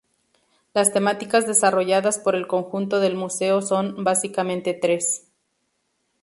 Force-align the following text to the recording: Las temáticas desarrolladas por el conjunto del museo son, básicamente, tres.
Las 0.73 0.91
temáticas 0.91 1.45
desarrolladas 1.45 2.17
por 2.17 2.35
el 2.35 2.47
conjunto 2.47 2.99
del 2.99 3.13
museo 3.15 3.61
son, 3.61 4.03
básicamente, 4.03 4.73
tres. 4.73 5.27